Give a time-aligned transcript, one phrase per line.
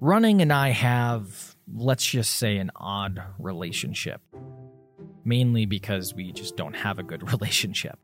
[0.00, 4.20] Running and I have, let's just say, an odd relationship.
[5.24, 7.98] Mainly because we just don't have a good relationship.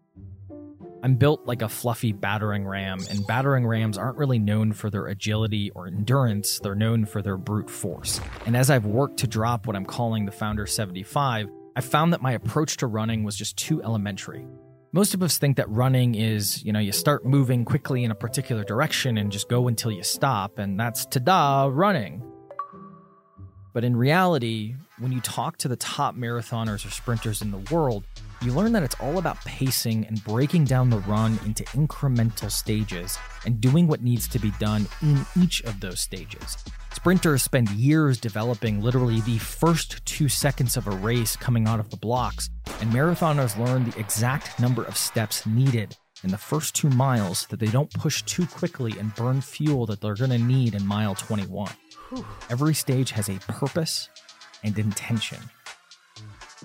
[1.03, 5.09] I'm built like a fluffy battering ram, and battering rams aren't really known for their
[5.09, 8.21] agility or endurance, they're known for their brute force.
[8.47, 12.23] And as I've worked to drop what I'm calling the Founder 75, I found that
[12.23, 14.47] my approach to running was just too elementary.
[14.95, 18.15] Most of us think that running is, you know, you start moving quickly in a
[18.15, 22.23] particular direction and just go until you stop, and that's ta-da, running.
[23.73, 28.05] But in reality, when you talk to the top marathoners or sprinters in the world,
[28.43, 33.19] you learn that it's all about pacing and breaking down the run into incremental stages
[33.47, 36.57] and doing what needs to be done in each of those stages.
[36.93, 41.91] Sprinters spend years developing literally the first two seconds of a race coming out of
[41.91, 46.91] the blocks, and marathoners learn the exact number of steps needed in the first two
[46.91, 50.75] miles that they don't push too quickly and burn fuel that they're going to need
[50.75, 51.71] in mile 21.
[52.11, 52.27] Whew.
[52.51, 54.09] Every stage has a purpose
[54.63, 55.39] and intention.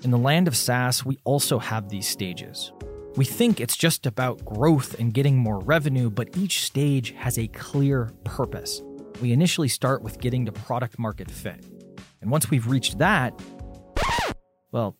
[0.04, 2.72] In the land of SaaS, we also have these stages.
[3.16, 7.48] We think it's just about growth and getting more revenue, but each stage has a
[7.48, 8.80] clear purpose.
[9.20, 11.64] We initially start with getting to product market fit.
[12.20, 13.34] And once we've reached that,
[14.70, 14.96] well,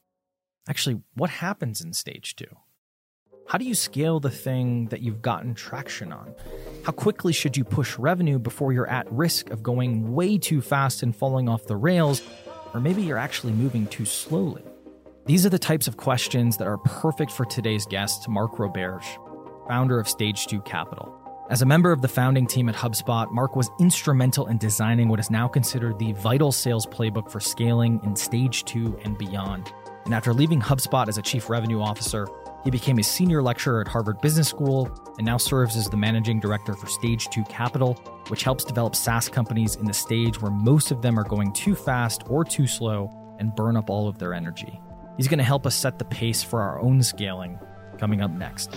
[0.69, 2.57] actually, what happens in stage two?
[3.47, 6.35] How do you scale the thing that you've gotten traction on?
[6.85, 11.05] How quickly should you push revenue before you're at risk of going way too fast
[11.05, 12.21] and falling off the rails?
[12.75, 14.65] Or maybe you're actually moving too slowly.
[15.29, 19.05] These are the types of questions that are perfect for today's guest, Mark Roberge,
[19.69, 21.15] founder of Stage 2 Capital.
[21.51, 25.21] As a member of the founding team at HubSpot, Mark was instrumental in designing what
[25.21, 29.71] is now considered the vital sales playbook for scaling in Stage 2 and beyond.
[30.07, 32.27] And after leaving HubSpot as a chief revenue officer,
[32.65, 36.41] he became a senior lecturer at Harvard Business School and now serves as the managing
[36.41, 37.93] director for Stage 2 Capital,
[38.29, 41.75] which helps develop SaaS companies in the stage where most of them are going too
[41.75, 44.81] fast or too slow and burn up all of their energy.
[45.19, 47.59] He's going to help us set the pace for our own scaling
[47.99, 48.75] coming up next.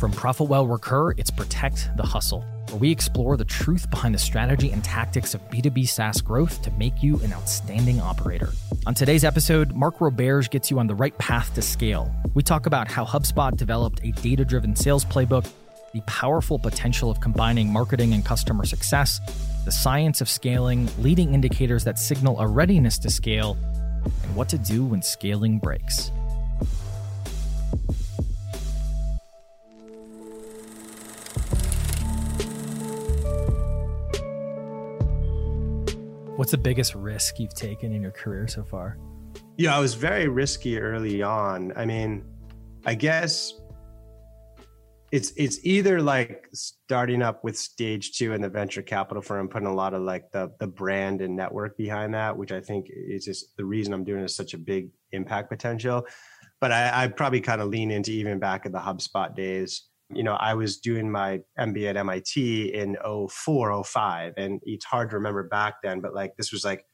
[0.00, 4.72] From ProfitWell Recur, it's Protect the Hustle, where we explore the truth behind the strategy
[4.72, 8.48] and tactics of B2B SaaS growth to make you an outstanding operator.
[8.86, 12.12] On today's episode, Mark Roberge gets you on the right path to scale.
[12.34, 15.48] We talk about how HubSpot developed a data driven sales playbook,
[15.92, 19.20] the powerful potential of combining marketing and customer success,
[19.64, 23.56] the science of scaling, leading indicators that signal a readiness to scale,
[24.04, 26.10] and what to do when scaling breaks.
[36.36, 38.96] What's the biggest risk you've taken in your career so far?
[39.58, 41.70] Yeah, I was very risky early on.
[41.76, 42.24] I mean,
[42.86, 43.59] I guess
[45.12, 49.66] it's it's either like starting up with stage two and the venture capital firm putting
[49.66, 53.24] a lot of like the the brand and network behind that which i think is
[53.24, 56.06] just the reason i'm doing is such a big impact potential.
[56.60, 59.86] But i i probably kind of lean into even back at the hubspot days.
[60.12, 62.96] You know i was doing my mba at mit in
[63.28, 66.84] 04 05 and it's hard to remember back then but like this was like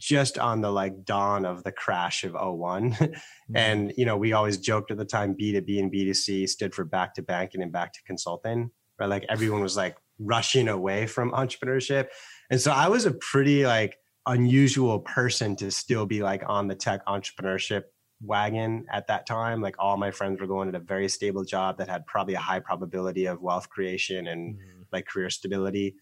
[0.00, 2.96] just on the like dawn of the crash of one.
[3.50, 3.56] Mm-hmm.
[3.56, 7.14] and you know we always joked at the time b2b and b2c stood for back
[7.14, 9.08] to banking and back to consulting right?
[9.08, 12.08] Like everyone was like rushing away from entrepreneurship.
[12.50, 13.96] And so i was a pretty like
[14.26, 17.84] unusual person to still be like on the tech entrepreneurship
[18.22, 19.62] wagon at that time.
[19.62, 22.38] Like all my friends were going at a very stable job that had probably a
[22.38, 24.82] high probability of wealth creation and mm-hmm.
[24.92, 25.96] like career stability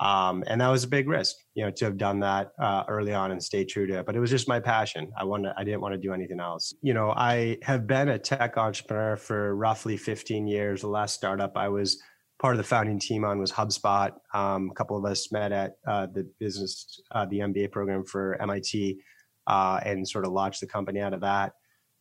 [0.00, 3.12] um, and that was a big risk, you know, to have done that uh, early
[3.12, 4.06] on and stay true to it.
[4.06, 5.12] But it was just my passion.
[5.16, 6.74] I wanted, I didn't want to do anything else.
[6.80, 10.80] You know, I have been a tech entrepreneur for roughly 15 years.
[10.80, 12.00] The last startup I was
[12.40, 14.12] part of the founding team on was HubSpot.
[14.32, 18.40] Um, a couple of us met at uh, the business, uh, the MBA program for
[18.40, 18.98] MIT,
[19.46, 21.52] uh, and sort of launched the company out of that.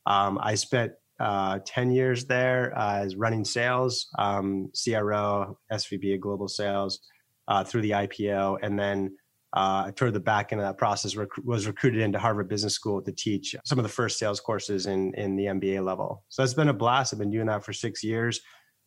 [0.06, 6.22] Um, I spent uh, 10 years there uh, as running sales, um, CRO, SVP of
[6.22, 7.02] global sales
[7.50, 9.18] uh, through the IPO, and then
[9.54, 13.02] uh, toward the back end of that process, rec- was recruited into Harvard Business School
[13.02, 16.24] to teach some of the first sales courses in in the MBA level.
[16.30, 17.14] So it's been a blast.
[17.14, 18.40] I've been doing that for six years.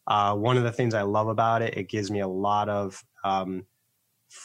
[0.06, 3.02] Uh, one of the things I love about it, it gives me a lot of
[3.24, 3.64] um,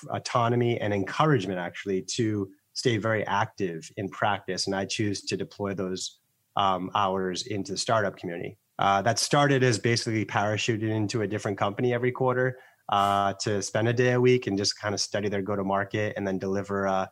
[0.09, 5.73] autonomy and encouragement, actually, to stay very active in practice, and I choose to deploy
[5.73, 6.19] those
[6.55, 8.57] um, hours into the startup community.
[8.79, 12.57] Uh, that started as basically parachuting into a different company every quarter
[12.89, 15.63] uh, to spend a day a week and just kind of study their go to
[15.63, 17.09] market and then deliver a,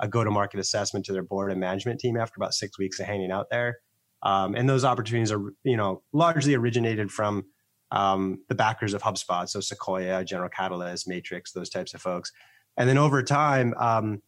[0.00, 3.00] a go to market assessment to their board and management team after about six weeks
[3.00, 3.78] of hanging out there.
[4.22, 7.44] Um, and those opportunities are, you know, largely originated from
[7.90, 12.32] um, the backers of HubSpot, so Sequoia, General Catalyst, Matrix, those types of folks.
[12.76, 14.22] And then over time, um,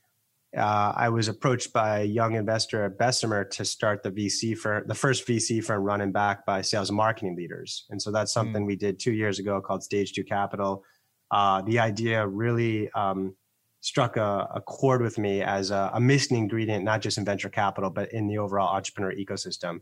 [0.57, 4.83] uh, I was approached by a young investor at Bessemer to start the VC for
[4.87, 7.85] the first VC firm running back by sales and marketing leaders.
[7.91, 8.67] And so that's something mm.
[8.67, 10.85] we did two years ago called Stage Two Capital.
[11.31, 13.35] Uh, the idea really um,
[13.81, 17.51] struck a, a, chord with me as a, a, missing ingredient, not just in venture
[17.51, 19.81] capital, but in the overall entrepreneur ecosystem.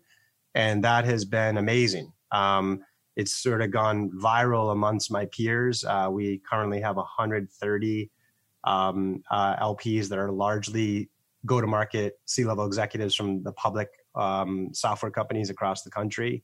[0.56, 2.12] And that has been amazing.
[2.32, 2.80] Um,
[3.14, 5.84] it's sort of gone viral amongst my peers.
[5.84, 8.10] Uh, we currently have 130
[8.66, 11.08] um, uh, LPs that are largely
[11.46, 16.42] go to market C level executives from the public um, software companies across the country.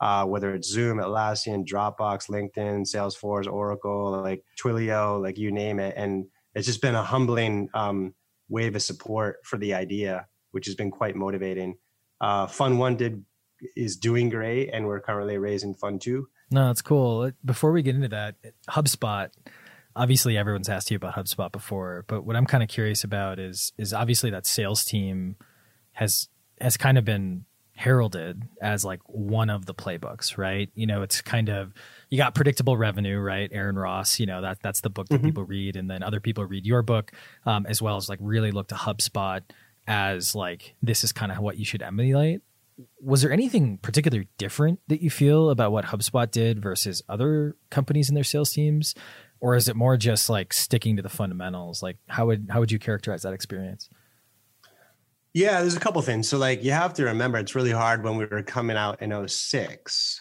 [0.00, 5.92] Uh, whether it's Zoom, Atlassian, Dropbox, LinkedIn, Salesforce, Oracle, like Twilio, like you name it.
[5.94, 6.24] And
[6.54, 8.14] it's just been a humbling um,
[8.48, 11.76] wave of support for the idea, which has been quite motivating.
[12.18, 13.24] Uh, Fund One did
[13.76, 16.28] is doing great, and we're currently raising Fund Two.
[16.50, 17.30] No, that's cool.
[17.44, 18.36] Before we get into that,
[18.70, 19.28] HubSpot
[19.96, 23.72] obviously everyone's asked you about HubSpot before, but what I'm kind of curious about is
[23.78, 25.36] is obviously that sales team
[25.92, 26.28] has
[26.60, 27.44] has kind of been
[27.80, 30.68] heralded as like one of the playbooks, right?
[30.74, 31.72] You know, it's kind of
[32.10, 33.48] you got predictable revenue, right?
[33.52, 35.26] Aaron Ross, you know that that's the book that mm-hmm.
[35.26, 37.12] people read, and then other people read your book,
[37.46, 39.40] um, as well as like really look to HubSpot
[39.86, 42.42] as like this is kind of what you should emulate.
[43.02, 48.08] Was there anything particularly different that you feel about what HubSpot did versus other companies
[48.08, 48.94] and their sales teams?
[49.40, 51.82] Or is it more just like sticking to the fundamentals?
[51.82, 53.88] Like how would how would you characterize that experience?
[55.32, 56.28] Yeah there's a couple things.
[56.28, 59.28] So like you have to remember it's really hard when we were coming out in
[59.28, 60.20] 06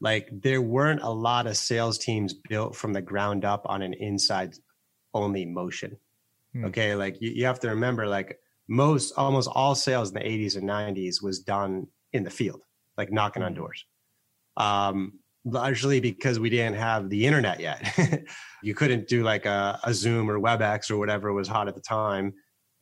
[0.00, 3.94] like there weren't a lot of sales teams built from the ground up on an
[3.94, 4.54] inside
[5.14, 5.96] only motion.
[6.52, 6.66] Hmm.
[6.66, 8.38] okay like you, you have to remember like
[8.68, 12.60] most almost all sales in the 80s and 90s was done in the field
[12.96, 13.58] like knocking on hmm.
[13.58, 13.84] doors.
[14.56, 18.24] Um largely because we didn't have the internet yet.
[18.62, 21.80] you couldn't do like a, a, Zoom or WebEx or whatever was hot at the
[21.80, 22.32] time.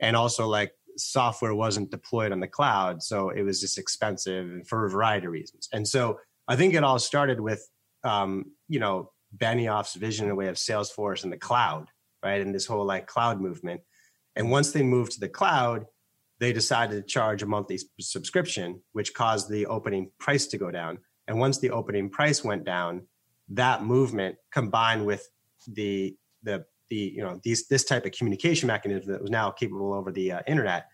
[0.00, 3.02] And also, like, software wasn't deployed on the cloud.
[3.02, 5.68] So it was just expensive for a variety of reasons.
[5.72, 6.18] And so
[6.48, 7.66] I think it all started with,
[8.04, 11.86] um, you know, Benioff's vision in a way of Salesforce and the cloud,
[12.24, 12.40] right?
[12.40, 13.80] And this whole like cloud movement.
[14.36, 15.86] And once they moved to the cloud,
[16.40, 20.98] they decided to charge a monthly subscription, which caused the opening price to go down
[21.30, 23.06] and once the opening price went down,
[23.50, 25.30] that movement combined with
[25.68, 29.94] the the the you know these this type of communication mechanism that was now capable
[29.94, 30.86] over the uh, internet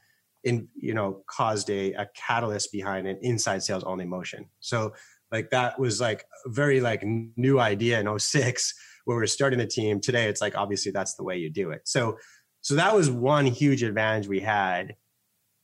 [0.45, 4.45] in you know caused a, a catalyst behind an inside sales only motion.
[4.61, 4.93] So
[5.33, 8.75] like that was like a very like new idea in 06
[9.07, 10.01] where we are starting the team.
[10.01, 11.89] Today it's like obviously that's the way you do it.
[11.89, 12.19] So
[12.61, 14.97] so that was one huge advantage we had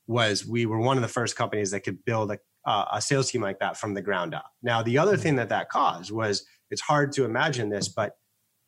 [0.06, 3.30] was we were one of the first companies that could build a uh, a sales
[3.30, 4.50] team like that from the ground up.
[4.62, 8.12] Now, the other thing that that caused was it's hard to imagine this, but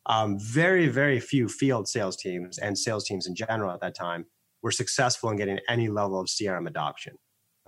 [0.05, 4.25] um, very, very few field sales teams and sales teams in general at that time
[4.61, 7.15] were successful in getting any level of CRM adoption.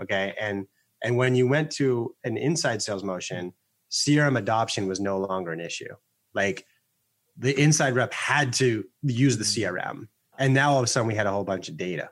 [0.02, 0.68] Okay, and
[1.04, 3.54] and when you went to an inside sales motion,
[3.92, 5.94] CRM adoption was no longer an issue.
[6.34, 6.66] Like
[7.38, 10.08] the inside rep had to use the CRM,
[10.38, 12.10] and now all of a sudden we had a whole bunch of data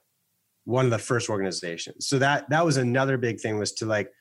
[0.66, 2.08] one of the first organizations.
[2.08, 4.12] So that that was another big thing was to like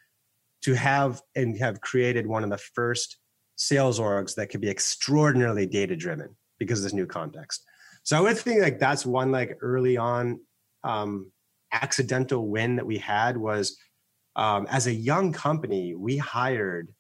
[0.62, 3.18] to have and have created one of the first
[3.56, 7.64] sales orgs that could be extraordinarily data driven because of this new context.
[8.02, 10.40] So I would think like that's one like early on
[10.82, 11.32] um,
[11.72, 13.78] accidental win that we had was
[14.36, 16.92] um, as a young company we hired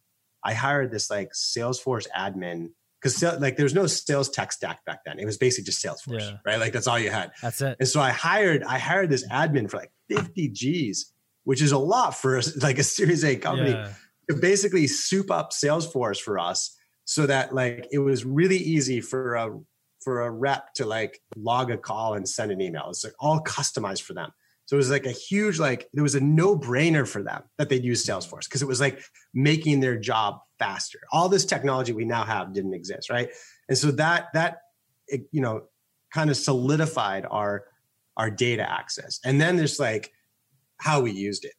[0.44, 2.68] I hired this like Salesforce admin
[3.04, 5.18] because like there was no sales tech stack back then.
[5.18, 6.36] It was basically just Salesforce, yeah.
[6.46, 6.58] right?
[6.58, 7.32] Like that's all you had.
[7.42, 7.76] That's it.
[7.78, 11.12] And so I hired I hired this admin for like 50 G's,
[11.44, 13.92] which is a lot for like a Series A company yeah.
[14.30, 19.34] to basically soup up Salesforce for us, so that like it was really easy for
[19.34, 19.58] a
[20.02, 22.86] for a rep to like log a call and send an email.
[22.88, 24.30] It's like all customized for them.
[24.66, 27.68] So it was like a huge, like, there was a no brainer for them that
[27.68, 29.02] they'd use Salesforce because it was like
[29.34, 31.00] making their job faster.
[31.12, 33.28] All this technology we now have didn't exist, right?
[33.68, 34.58] And so that, that,
[35.08, 35.64] it, you know,
[36.12, 37.64] kind of solidified our,
[38.16, 39.20] our data access.
[39.24, 40.12] And then there's like
[40.78, 41.52] how we used it.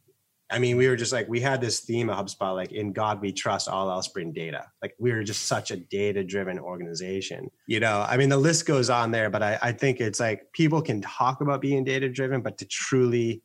[0.50, 3.20] I mean, we were just like, we had this theme of HubSpot, like in God
[3.20, 4.66] we trust, all else bring data.
[4.82, 7.50] Like we were just such a data driven organization.
[7.68, 10.52] You know, I mean, the list goes on there, but I, I think it's like
[10.54, 13.42] people can talk about being data driven, but to truly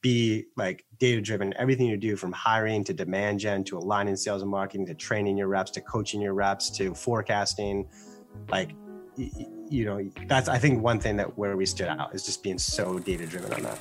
[0.00, 4.42] be like data driven, everything you do from hiring to demand gen to aligning sales
[4.42, 7.88] and marketing to training your reps to coaching your reps to forecasting,
[8.48, 8.70] like,
[9.16, 12.58] you know, that's, I think one thing that where we stood out is just being
[12.58, 13.78] so data driven on that.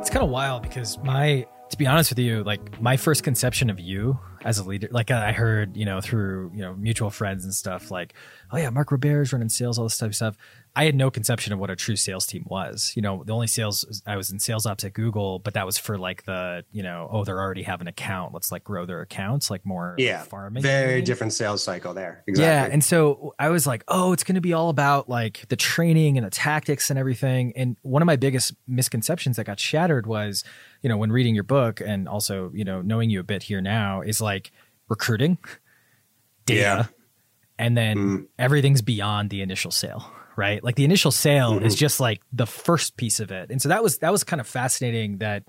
[0.00, 3.70] It's kind of wild because my to be honest with you like my first conception
[3.70, 4.88] of you as a leader.
[4.90, 7.90] Like I heard, you know, through you know mutual friends and stuff.
[7.90, 8.14] Like,
[8.52, 10.36] oh yeah, Mark Roberge's running sales, all this type of stuff.
[10.74, 12.92] I had no conception of what a true sales team was.
[12.96, 15.76] You know, the only sales I was in sales ops at Google, but that was
[15.76, 18.32] for like the, you know, oh, they're already have an account.
[18.32, 20.62] Let's like grow their accounts, like more yeah, farming.
[20.62, 22.24] Very different sales cycle there.
[22.26, 22.44] Exactly.
[22.44, 22.72] Yeah.
[22.72, 26.16] And so I was like, oh, it's going to be all about like the training
[26.16, 27.52] and the tactics and everything.
[27.54, 30.42] And one of my biggest misconceptions that got shattered was,
[30.82, 33.60] you know, when reading your book and also, you know, knowing you a bit here
[33.60, 34.52] now is like
[34.88, 35.38] recruiting,
[36.46, 36.86] data, yeah.
[37.58, 38.26] and then mm.
[38.38, 40.62] everything's beyond the initial sale right?
[40.62, 41.64] Like the initial sale mm-hmm.
[41.64, 43.50] is just like the first piece of it.
[43.50, 45.44] And so that was that was kind of fascinating that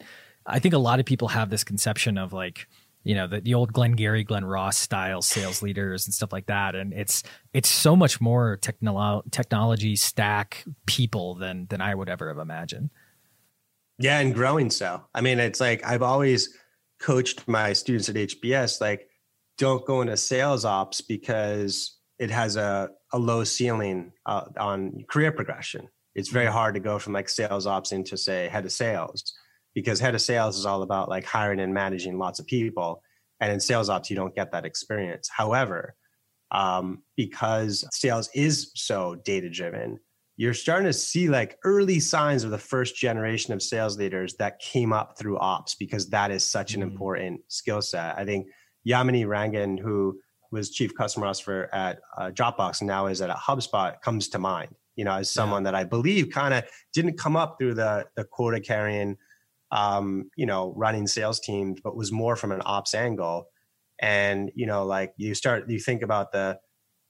[0.45, 2.67] I think a lot of people have this conception of like,
[3.03, 6.75] you know, the, the old Glengarry, Glen Ross style sales leaders and stuff like that.
[6.75, 7.23] And it's
[7.53, 12.89] it's so much more technolo- technology stack people than than I would ever have imagined.
[13.99, 15.01] Yeah, and growing so.
[15.13, 16.55] I mean, it's like I've always
[16.99, 19.09] coached my students at HBS like
[19.57, 25.31] don't go into sales ops because it has a, a low ceiling uh, on career
[25.31, 25.87] progression.
[26.15, 26.53] It's very mm-hmm.
[26.53, 29.33] hard to go from like sales ops into say head of sales
[29.73, 33.01] because head of sales is all about like hiring and managing lots of people.
[33.39, 35.29] And in sales ops, you don't get that experience.
[35.35, 35.95] However,
[36.51, 39.99] um, because sales is so data driven,
[40.35, 44.59] you're starting to see like early signs of the first generation of sales leaders that
[44.59, 46.91] came up through ops because that is such an mm-hmm.
[46.91, 48.17] important skill set.
[48.17, 48.47] I think
[48.87, 50.19] Yamini Rangan, who
[50.51, 54.75] was chief customer officer at uh, Dropbox and now is at HubSpot comes to mind.
[54.95, 55.71] You know, as someone yeah.
[55.71, 56.63] that I believe kind of
[56.93, 59.17] didn't come up through the the quota carrying,
[59.71, 63.45] um, you know, running sales teams, but was more from an ops angle.
[63.99, 66.59] And you know, like you start, you think about the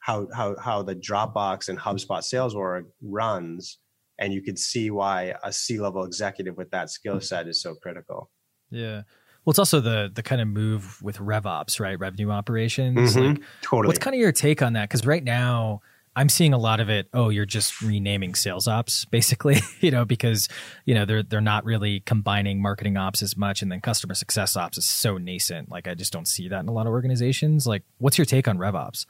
[0.04, 3.80] how how how the Dropbox and HubSpot sales org runs,
[4.20, 7.76] and you could see why a C level executive with that skill set is so
[7.76, 8.30] critical.
[8.70, 9.04] Yeah.
[9.46, 11.98] Well, it's also the the kind of move with RevOps, right?
[11.98, 13.16] Revenue operations.
[13.16, 13.28] Mm-hmm.
[13.28, 13.88] Like, totally.
[13.88, 14.90] What's kind of your take on that?
[14.90, 15.80] Because right now,
[16.18, 17.08] I'm seeing a lot of it.
[17.14, 19.62] Oh, you're just renaming sales ops, basically.
[19.80, 20.50] you know, because
[20.84, 24.58] you know they're they're not really combining marketing ops as much, and then customer success
[24.58, 25.72] ops is so nascent.
[25.72, 27.66] Like I just don't see that in a lot of organizations.
[27.66, 29.06] Like, what's your take on RevOps?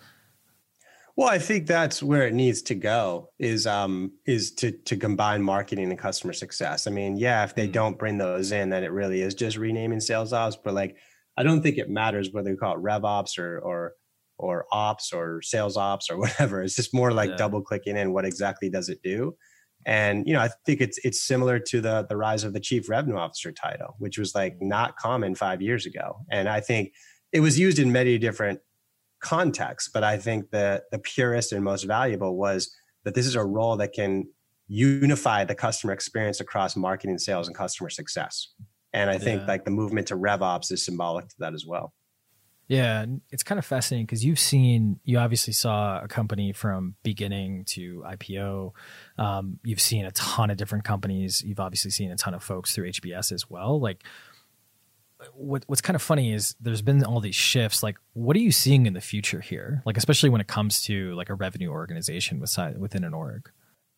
[1.16, 5.44] Well, I think that's where it needs to go is um is to to combine
[5.44, 6.88] marketing and customer success.
[6.88, 7.72] I mean, yeah, if they mm.
[7.72, 10.58] don't bring those in, then it really is just renaming sales ops.
[10.64, 10.98] But like,
[11.38, 13.94] I don't think it matters whether you call it rev ops or or
[14.40, 16.64] or ops or sales ops or whatever.
[16.64, 17.38] It's just more like yeah.
[17.38, 19.36] double clicking in what exactly does it do.
[19.86, 22.90] And you know, I think it's it's similar to the the rise of the chief
[22.90, 26.22] revenue officer title, which was like not common five years ago.
[26.32, 26.94] And I think
[27.32, 28.62] it was used in many different
[29.24, 29.90] context.
[29.94, 33.78] But I think that the purest and most valuable was that this is a role
[33.78, 34.28] that can
[34.68, 38.50] unify the customer experience across marketing, sales, and customer success.
[38.94, 39.48] And I think yeah.
[39.48, 41.94] like the movement to RevOps is symbolic to that as well.
[42.68, 47.66] Yeah, it's kind of fascinating because you've seen, you obviously saw a company from beginning
[47.66, 48.72] to IPO.
[49.18, 51.44] Um, you've seen a ton of different companies.
[51.46, 53.82] You've obviously seen a ton of folks through HBS as well.
[53.82, 54.04] Like,
[55.34, 57.84] what what's kind of funny is there's been all these shifts.
[57.84, 59.82] Like, what are you seeing in the future here?
[59.86, 62.40] Like, especially when it comes to like a revenue organization
[62.78, 63.50] within an org.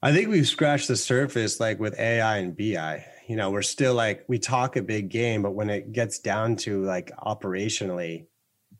[0.02, 3.06] I think we've scratched the surface, like with AI and BI.
[3.28, 6.56] You know, we're still like we talk a big game, but when it gets down
[6.58, 8.28] to like operationally,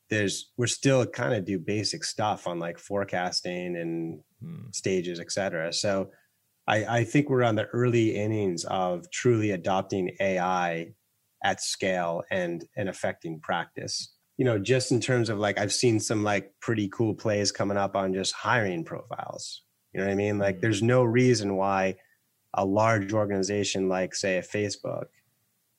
[0.10, 4.70] there's we're still kind of do basic stuff on like forecasting and hmm.
[4.72, 5.74] stages, et cetera.
[5.74, 6.12] So
[6.68, 10.94] I, I think we're on the early innings of truly adopting AI
[11.46, 14.12] at scale and and affecting practice.
[14.38, 17.78] You know just in terms of like i've seen some like pretty cool plays coming
[17.78, 19.62] up on just hiring profiles.
[19.94, 20.40] You know what i mean?
[20.40, 20.62] Like mm-hmm.
[20.62, 21.96] there's no reason why
[22.54, 25.06] a large organization like say a facebook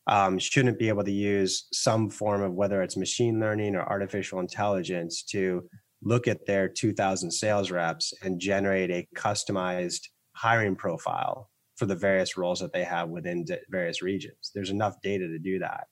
[0.08, 4.38] um, shouldn't be able to use some form of whether it's machine learning or artificial
[4.38, 5.68] intelligence to
[6.02, 10.02] look at their 2000 sales reps and generate a customized
[10.36, 14.50] hiring profile for the various roles that they have within various regions.
[14.54, 15.86] There's enough data to do that,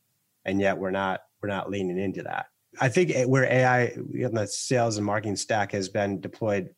[0.44, 2.46] and yet we're not we're not leaning into that.
[2.80, 6.70] I think where AI in the sales and marketing stack has been deployed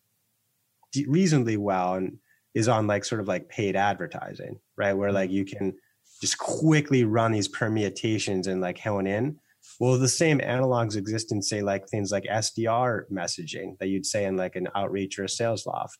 [1.06, 2.18] reasonably well and
[2.54, 4.94] is on like sort of like paid advertising, right?
[4.94, 5.74] Where like you can
[6.20, 9.38] just quickly run these permutations and like hone in.
[9.78, 14.24] Well, the same analogs exist in say like things like SDR messaging that you'd say
[14.24, 15.98] in like an outreach or a SalesLoft,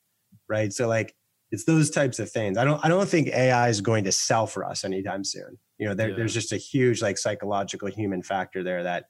[0.49, 0.73] right?
[0.73, 1.15] So like
[1.53, 2.59] it's those types of things.
[2.59, 5.59] I don't I don't think AI is going to sell for us anytime soon.
[5.79, 6.17] You know, there, yeah.
[6.17, 9.07] there's just a huge like psychological human factor there that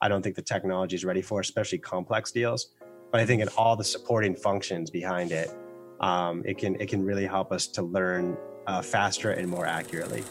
[0.00, 2.68] I don't think the technology is ready for, especially complex deals.
[3.10, 5.50] But I think in all the supporting functions behind it,
[6.00, 8.36] um, it can it can really help us to learn
[8.66, 10.22] uh, faster and more accurately.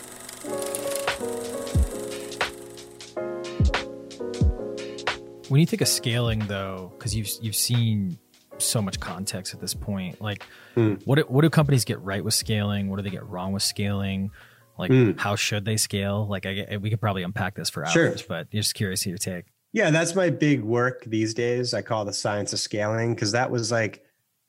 [5.50, 8.18] When you think of scaling, though, because you've you've seen
[8.64, 10.44] so much context at this point, like
[10.76, 11.02] Mm.
[11.06, 12.90] what do, what do companies get right with scaling?
[12.90, 14.32] What do they get wrong with scaling?
[14.78, 15.20] Like Mm.
[15.20, 16.28] how should they scale?
[16.28, 18.16] Like I, we could probably unpack this for hours, Sure.
[18.28, 19.46] but just curious to your take.
[19.72, 21.74] Yeah, that's my big work these days.
[21.74, 24.04] I call the science of scaling because that was like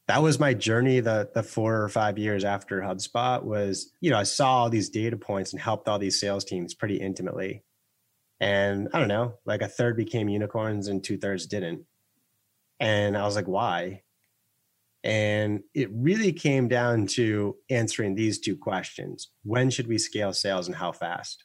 [0.06, 4.18] that was my journey the the four or five years after HubSpot was, you know,
[4.18, 7.62] I saw all these data points and helped all these sales teams pretty intimately.
[8.40, 11.84] And I don't know, like a third became unicorns and two thirds didn't.
[12.80, 14.02] And I was like, why?
[15.04, 19.28] And it really came down to answering these two questions.
[19.42, 21.44] When should we scale sales and how fast?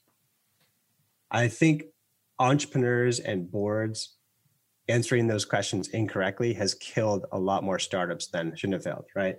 [1.30, 1.84] I think
[2.40, 4.16] entrepreneurs and boards
[4.88, 9.38] answering those questions incorrectly has killed a lot more startups than shouldn't have failed, right?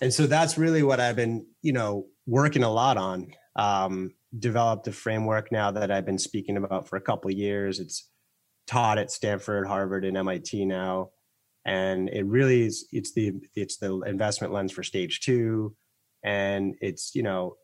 [0.00, 3.34] And so that's really what I've been, you know, working a lot on.
[3.56, 7.80] Um, developed a framework now that I've been speaking about for a couple years.
[7.80, 8.08] It's
[8.66, 11.10] taught at Stanford, Harvard, and MIT now,
[11.66, 12.86] and it really is.
[12.92, 15.74] It's the it's the investment lens for stage two,
[16.24, 17.56] and it's you know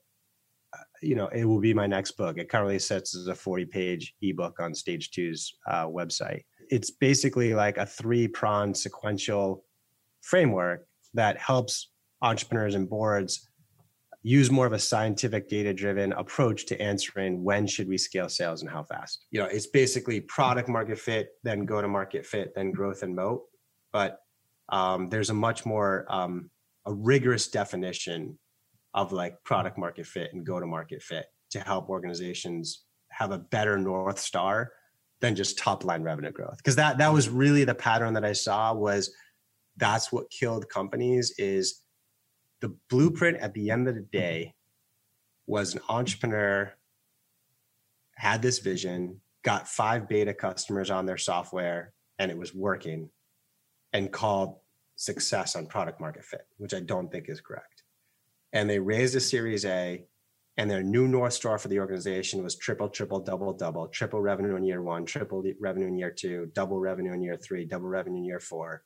[1.02, 2.38] you know, it will be my next book.
[2.38, 6.42] It currently sits as a 40 page ebook on Stage Two's uh, website.
[6.70, 9.64] It's basically like a three prong sequential
[10.22, 11.90] framework that helps
[12.22, 13.48] entrepreneurs and boards
[14.22, 18.62] use more of a scientific data driven approach to answering when should we scale sales
[18.62, 22.52] and how fast you know it's basically product market fit then go to market fit
[22.56, 23.42] then growth and moat
[23.96, 24.18] but
[24.68, 26.50] um, there's a much more um,
[26.84, 28.38] a rigorous definition
[28.92, 33.38] of like product market fit and go to market fit to help organizations have a
[33.38, 34.70] better north star
[35.22, 36.58] than just top line revenue growth.
[36.58, 39.14] Because that that was really the pattern that i saw was
[39.78, 41.82] that's what killed companies is
[42.60, 44.52] the blueprint at the end of the day
[45.46, 46.70] was an entrepreneur
[48.16, 53.08] had this vision got five beta customers on their software and it was working
[53.92, 54.56] and called
[54.96, 57.82] success on product market fit which i don't think is correct
[58.52, 60.04] and they raised a series a
[60.58, 64.56] and their new north star for the organization was triple triple double double triple revenue
[64.56, 68.18] in year one triple revenue in year two double revenue in year three double revenue
[68.18, 68.82] in year four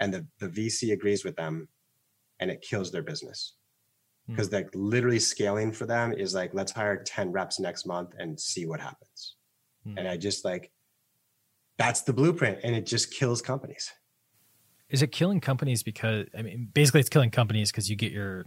[0.00, 1.68] and the, the vc agrees with them
[2.40, 3.54] and it kills their business
[4.26, 4.34] Hmm.
[4.34, 8.38] because like literally scaling for them is like let's hire 10 reps next month and
[8.38, 9.36] see what happens
[9.84, 9.98] Hmm.
[9.98, 10.70] and i just like
[11.82, 13.92] that's the blueprint and it just kills companies
[14.90, 18.46] Is it killing companies because I mean basically it's killing companies because you get your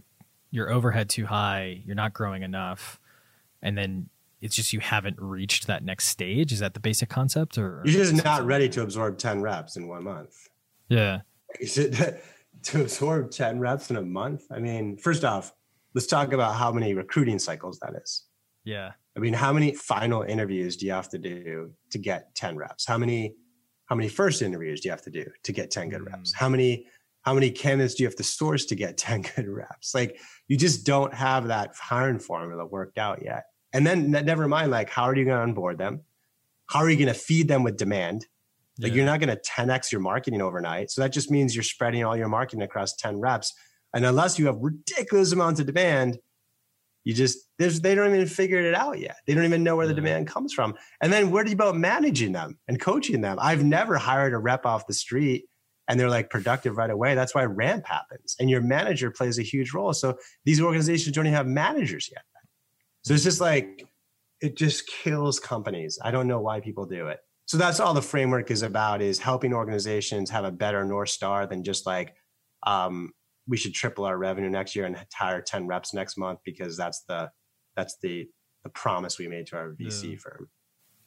[0.52, 2.98] your overhead too high, you're not growing enough,
[3.62, 4.08] and then
[4.40, 6.52] it's just you haven't reached that next stage.
[6.52, 9.88] Is that the basic concept or you're just not ready to absorb 10 reps in
[9.88, 10.48] one month
[10.88, 11.20] Yeah.
[11.60, 12.22] is it
[12.62, 15.52] to absorb 10 reps in a month i mean first off
[15.94, 18.24] let's talk about how many recruiting cycles that is
[18.64, 18.92] Yeah.
[19.16, 22.86] I mean how many final interviews do you have to do to get 10 reps
[22.86, 23.34] how many
[23.86, 26.36] how many first interviews do you have to do to get 10 good reps Mm.
[26.36, 26.86] how many
[27.22, 30.56] how many candidates do you have to source to get 10 good reps like you
[30.56, 35.04] just don't have that hiring formula worked out yet and then never mind like how
[35.04, 36.02] are you going to onboard them
[36.68, 38.26] how are you going to feed them with demand
[38.78, 38.96] like Yeah.
[38.96, 40.90] you're not going to 10x your marketing overnight.
[40.90, 43.54] So that just means you're spreading all your marketing across 10 reps.
[43.94, 46.18] And unless you have ridiculous amounts of demand,
[47.06, 49.18] you just there's they don't even figure it out yet.
[49.26, 50.74] They don't even know where the demand comes from.
[51.00, 53.38] And then what about managing them and coaching them?
[53.40, 55.44] I've never hired a rep off the street
[55.86, 57.14] and they're like productive right away.
[57.14, 58.34] That's why ramp happens.
[58.40, 59.92] And your manager plays a huge role.
[59.92, 62.24] So these organizations don't even have managers yet.
[63.02, 63.86] So it's just like
[64.40, 66.00] it just kills companies.
[66.02, 67.20] I don't know why people do it.
[67.44, 71.46] So that's all the framework is about is helping organizations have a better North Star
[71.46, 72.16] than just like,
[72.66, 73.12] um,
[73.48, 77.02] we should triple our revenue next year and hire 10 reps next month because that's
[77.08, 77.30] the,
[77.76, 78.28] that's the,
[78.64, 80.16] the promise we made to our VC Yeah.
[80.18, 80.48] firm.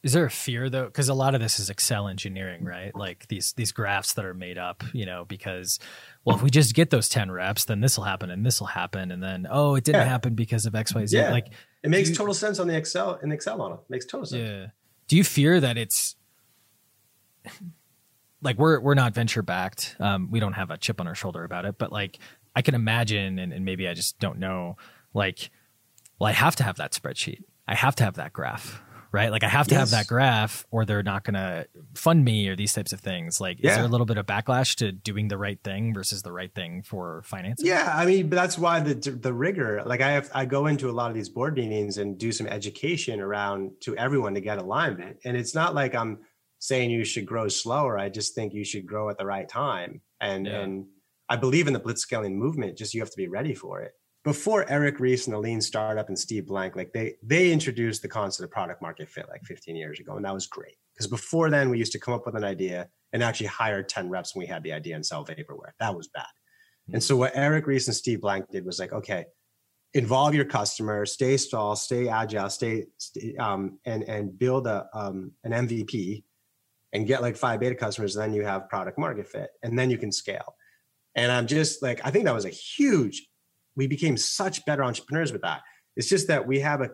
[0.02, 0.86] Is there a fear though?
[0.86, 2.90] Because a lot of this is Excel engineering, right?
[2.96, 5.78] Like these these graphs that are made up, you know, because
[6.24, 8.68] well, if we just get those ten reps, then this will happen and this will
[8.68, 10.08] happen, and then oh, it didn't Yeah.
[10.08, 11.14] happen because of X, Y, Z.
[11.18, 11.30] Yeah.
[11.30, 11.48] Like,
[11.82, 13.80] It makes you- total sense on the Excel in the Excel model.
[13.80, 14.40] It makes total sense.
[14.42, 14.66] yeah.
[15.06, 16.16] Do you fear that it's
[18.42, 19.96] like we're we're not venture backed?
[20.00, 22.18] Um, we don't have a chip on our shoulder about it, but like
[22.54, 24.76] I can imagine, and, and maybe I just don't know.
[25.14, 25.50] Like,
[26.18, 27.42] well, I have to have that spreadsheet.
[27.66, 29.30] I have to have that graph, right?
[29.30, 32.56] Like I have to have that graph, or they're not going to fund me, or
[32.56, 33.40] these types of things.
[33.40, 36.32] Like, is there a little bit of backlash to doing the right thing versus the
[36.32, 37.60] right thing for finance?
[37.62, 39.82] Yeah, I mean, but that's why the the rigor.
[39.84, 42.46] Like I have, I go into a lot of these board meetings and do some
[42.46, 45.18] education around to everyone to get alignment.
[45.24, 46.18] And it's not like I'm
[46.60, 47.98] saying you should grow slower.
[47.98, 50.00] I just think you should grow at the right time.
[50.20, 50.60] And Yeah.
[50.60, 50.86] and
[51.28, 52.76] I believe in the blitzscaling movement.
[52.76, 53.92] Just you have to be ready for it.
[54.24, 58.08] Before Eric Ries and the Lean Startup and Steve Blank, like they they introduced the
[58.08, 61.48] concept of product market fit like 15 years ago, and that was great Because before
[61.50, 64.42] then, we used to come up with an idea and actually hire 10 reps when
[64.44, 65.72] we had the idea and sell vaporware.
[65.80, 66.22] That was bad.
[66.22, 66.94] Mm-hmm.
[66.94, 69.24] And so what Eric Ries and Steve Blank did was like, okay,
[69.94, 75.32] involve your customer, stay stall, stay agile, stay, stay um, and and build a um,
[75.44, 76.24] an MVP
[76.92, 78.14] and get like five beta customers.
[78.14, 80.54] Then you have product market fit, and then you can scale.
[81.14, 83.26] And I'm just like, I think that was a huge.
[83.76, 85.62] We became such better entrepreneurs with that.
[85.96, 86.90] It's just that we have a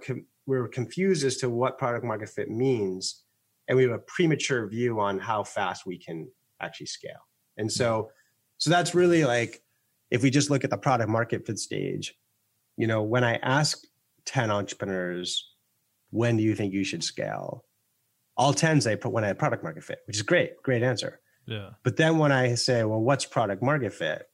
[0.47, 3.23] we're confused as to what product market fit means,
[3.69, 6.29] and we have a premature view on how fast we can
[6.61, 7.27] actually scale.
[7.57, 8.11] And so,
[8.59, 9.63] so that's really like
[10.11, 12.15] if we just look at the product market fit stage,
[12.77, 13.79] you know, when I ask
[14.27, 15.53] 10 entrepreneurs,
[16.11, 17.65] when do you think you should scale?
[18.37, 21.21] All tens I put when I have product market fit, which is great, great answer.
[21.47, 21.71] Yeah.
[21.83, 24.27] But then when I say, well, what's product market fit?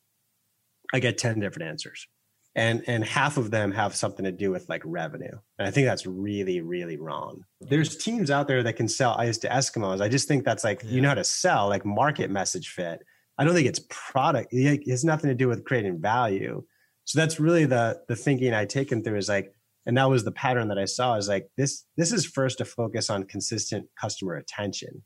[0.92, 2.06] I get 10 different answers.
[2.54, 5.38] And and half of them have something to do with like revenue.
[5.58, 7.44] And I think that's really, really wrong.
[7.62, 8.02] There's mm.
[8.02, 10.02] teams out there that can sell ice to Eskimos.
[10.02, 10.90] I just think that's like, yeah.
[10.90, 13.00] you know how to sell, like market message fit.
[13.38, 14.52] I don't think it's product.
[14.52, 16.62] It has nothing to do with creating value
[17.04, 19.52] so that's really the the thinking I taken through is like,
[19.86, 22.64] and that was the pattern that I saw is like this this is first to
[22.64, 25.02] focus on consistent customer attention.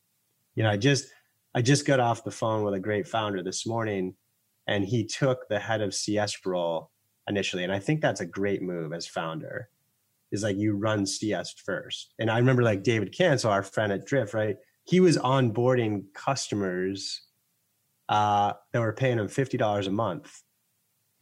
[0.54, 1.06] You know, I just
[1.54, 4.14] I just got off the phone with a great founder this morning,
[4.66, 6.90] and he took the head of CS role
[7.28, 9.68] initially, and I think that's a great move as founder.
[10.32, 14.04] Is like you run CS first, and I remember like David Cancel, our friend at
[14.04, 14.56] Drift, right?
[14.84, 17.22] He was onboarding customers
[18.08, 20.42] uh, that were paying him fifty dollars a month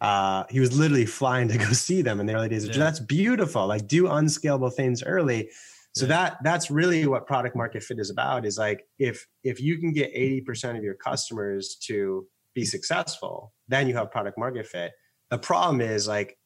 [0.04, 2.66] uh, he was literally flying to go see them in the early days.
[2.66, 2.76] Yeah.
[2.76, 3.66] That's beautiful.
[3.66, 5.50] Like do unscalable things early.
[5.94, 6.08] So yeah.
[6.08, 8.44] that that's really what product market fit is about.
[8.44, 13.54] Is like if if you can get eighty percent of your customers to be successful,
[13.68, 14.92] then you have product market fit.
[15.30, 16.36] The problem is like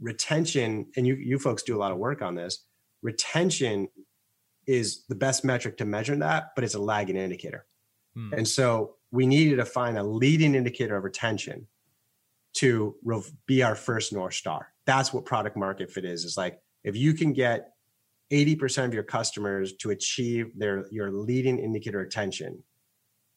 [0.00, 2.66] retention, and you you folks do a lot of work on this.
[3.02, 3.88] Retention
[4.66, 7.64] is the best metric to measure that, but it's a lagging indicator.
[8.14, 8.34] Hmm.
[8.34, 11.66] And so we needed to find a leading indicator of retention
[12.54, 12.96] to
[13.46, 14.68] be our first North Star.
[14.86, 16.24] That's what product market fit is.
[16.24, 17.70] Is like if you can get
[18.32, 22.62] 80% of your customers to achieve their your leading indicator attention,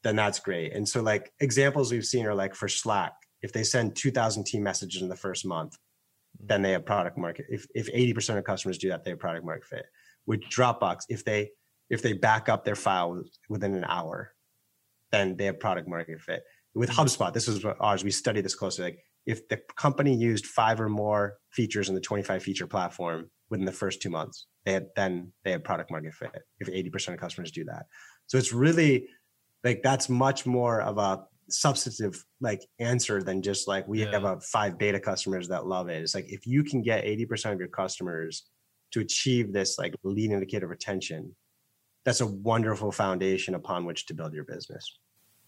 [0.03, 0.73] then that's great.
[0.73, 4.63] And so like examples we've seen are like for Slack, if they send 2000 team
[4.63, 6.47] messages in the first month, mm-hmm.
[6.47, 7.45] then they have product market.
[7.49, 9.85] If if 80% of customers do that, they have product market fit.
[10.25, 11.51] With Dropbox, if they
[11.89, 14.33] if they back up their file within an hour,
[15.11, 16.43] then they have product market fit
[16.75, 17.01] with mm-hmm.
[17.01, 18.03] HubSpot, this is ours.
[18.03, 18.85] We study this closely.
[18.85, 23.65] Like if the company used five or more features in the 25 feature platform within
[23.65, 26.31] the first two months, they had then they had product market fit.
[26.59, 27.85] If 80% of customers do that,
[28.27, 29.07] so it's really
[29.63, 34.11] like that's much more of a substantive like answer than just like we yeah.
[34.11, 36.01] have a five beta customers that love it.
[36.01, 38.43] It's like if you can get 80% of your customers
[38.91, 41.35] to achieve this like lead indicator retention,
[42.05, 44.99] that's a wonderful foundation upon which to build your business.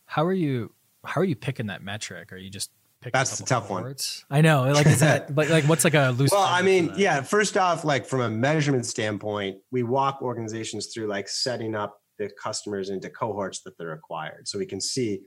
[0.06, 0.75] How are you
[1.06, 2.32] how are you picking that metric?
[2.32, 2.72] Are you just
[3.12, 3.96] that's the tough one.
[4.30, 4.64] I know.
[4.64, 6.32] Like, is that like, like what's like a loose?
[6.32, 7.22] Well, I mean, yeah.
[7.22, 12.30] First off, like from a measurement standpoint, we walk organizations through like setting up the
[12.42, 15.22] customers into cohorts that they're acquired, so we can see,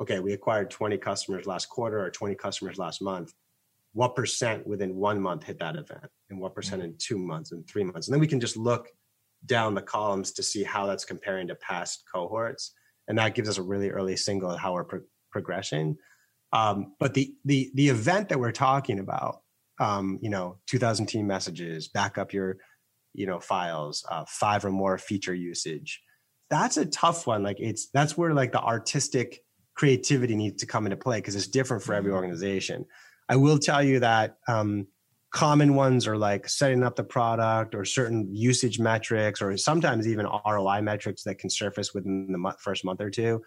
[0.00, 3.32] okay, we acquired 20 customers last quarter or 20 customers last month.
[3.92, 6.92] What percent within one month hit that event, and what percent mm-hmm.
[6.92, 8.88] in two months and three months, and then we can just look
[9.44, 12.74] down the columns to see how that's comparing to past cohorts
[13.08, 15.96] and that gives us a really early signal of how we're pro- progressing.
[16.52, 19.40] Um, but the the the event that we're talking about,
[19.80, 22.58] um, you know, 2,000 team messages, back up your,
[23.14, 26.00] you know, files, uh, five or more feature usage.
[26.50, 27.42] That's a tough one.
[27.42, 29.40] Like it's that's where like the artistic
[29.74, 32.16] creativity needs to come into play because it's different for every mm-hmm.
[32.16, 32.84] organization.
[33.28, 34.88] I will tell you that um,
[35.32, 40.26] common ones are like setting up the product or certain usage metrics or sometimes even
[40.46, 43.42] ROI metrics that can surface within the first month or two.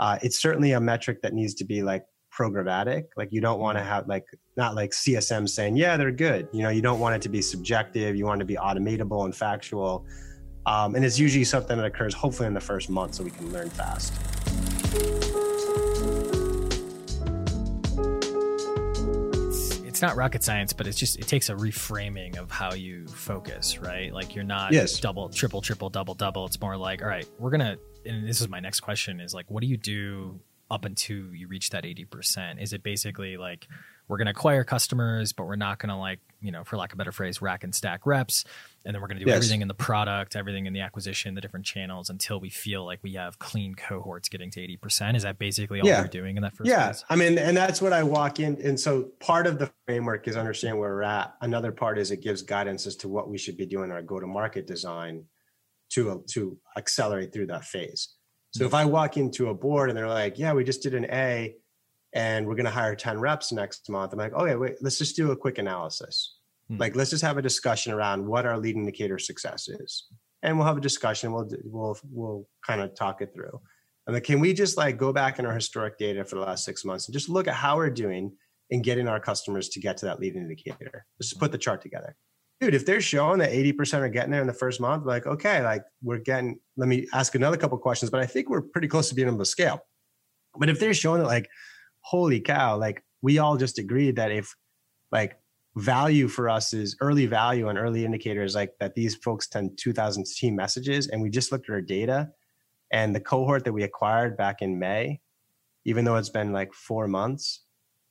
[0.00, 2.04] Uh, it's certainly a metric that needs to be like
[2.36, 3.04] programmatic.
[3.16, 4.24] Like you don't want to have like
[4.56, 6.48] not like CSM saying, yeah, they're good.
[6.52, 8.16] You know, you don't want it to be subjective.
[8.16, 10.04] You want it to be automatable and factual.
[10.66, 13.52] Um, and it's usually something that occurs hopefully in the first month so we can
[13.52, 14.12] learn fast.
[19.98, 23.80] It's not rocket science, but it's just it takes a reframing of how you focus,
[23.80, 24.14] right?
[24.14, 25.00] Like you're not yes.
[25.00, 26.46] double, triple, triple, double, double.
[26.46, 27.78] It's more like, all right, we're gonna.
[28.06, 30.38] And this is my next question: is like, what do you do
[30.70, 32.60] up until you reach that eighty percent?
[32.60, 33.66] Is it basically like
[34.08, 36.92] we're going to acquire customers, but we're not going to like, you know, for lack
[36.92, 38.44] of a better phrase, rack and stack reps.
[38.86, 39.36] And then we're going to do yes.
[39.36, 43.00] everything in the product, everything in the acquisition, the different channels until we feel like
[43.02, 45.14] we have clean cohorts getting to 80%.
[45.14, 45.98] Is that basically all yeah.
[45.98, 46.88] you're doing in that first Yeah.
[46.88, 47.04] Phase?
[47.10, 48.58] I mean, and that's what I walk in.
[48.62, 51.34] And so part of the framework is understand where we're at.
[51.42, 54.18] Another part is it gives guidance as to what we should be doing our go
[54.18, 55.24] to market design
[55.90, 58.14] to to accelerate through that phase.
[58.50, 61.04] So if I walk into a board and they're like, "Yeah, we just did an
[61.06, 61.54] A,
[62.14, 65.16] and we're going to hire ten reps next month," I'm like, "Okay, wait, let's just
[65.16, 66.36] do a quick analysis.
[66.68, 66.78] Hmm.
[66.78, 70.06] Like, let's just have a discussion around what our lead indicator success is,
[70.42, 71.32] and we'll have a discussion.
[71.32, 73.60] We'll we'll we'll kind of talk it through.
[74.06, 76.64] And then can we just like go back in our historic data for the last
[76.64, 78.32] six months and just look at how we're doing
[78.70, 81.04] in getting our customers to get to that lead indicator?
[81.20, 82.16] Just put the chart together."
[82.60, 85.62] dude, if they're showing that 80% are getting there in the first month, like, okay,
[85.62, 89.08] like we're getting, let me ask another couple questions, but I think we're pretty close
[89.08, 89.80] to being able to scale.
[90.56, 91.48] But if they're showing that like,
[92.08, 94.54] holy cow, like we all just agreed that if
[95.12, 95.36] like
[95.76, 100.24] value for us is early value and early indicators like that these folks send 2000
[100.24, 102.30] team messages and we just looked at our data
[102.90, 105.20] and the cohort that we acquired back in May,
[105.84, 107.64] even though it's been like four months,